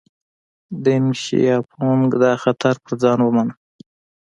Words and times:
دینګ 0.83 1.07
شیاپونګ 1.23 2.09
دا 2.23 2.31
خطر 2.43 2.75
پر 2.83 2.91
ځان 3.01 3.19
ومانه. 3.23 3.53